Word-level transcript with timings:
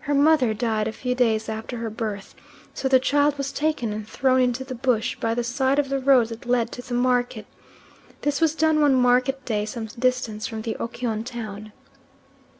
Her 0.00 0.14
mother 0.14 0.52
died 0.52 0.88
a 0.88 0.92
few 0.92 1.14
days 1.14 1.48
after 1.48 1.76
her 1.76 1.90
birth, 1.90 2.34
so 2.74 2.88
the 2.88 2.98
child 2.98 3.38
was 3.38 3.52
taken 3.52 3.92
and 3.92 4.04
thrown 4.04 4.40
into 4.40 4.64
the 4.64 4.74
bush, 4.74 5.14
by 5.14 5.32
the 5.32 5.44
side 5.44 5.78
of 5.78 5.90
the 5.90 6.00
road 6.00 6.30
that 6.30 6.44
led 6.44 6.72
to 6.72 6.82
the 6.82 6.92
market. 6.94 7.46
This 8.22 8.40
was 8.40 8.56
done 8.56 8.80
one 8.80 8.96
market 8.96 9.44
day 9.44 9.64
some 9.64 9.86
distance 9.86 10.44
from 10.48 10.62
the 10.62 10.76
Okyon 10.80 11.22
town. 11.22 11.70